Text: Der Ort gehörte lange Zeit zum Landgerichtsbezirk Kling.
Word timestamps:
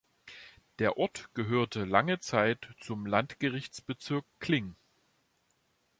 Der 0.79 0.97
Ort 0.97 1.29
gehörte 1.35 1.85
lange 1.85 2.19
Zeit 2.19 2.73
zum 2.79 3.05
Landgerichtsbezirk 3.05 4.25
Kling. 4.39 4.75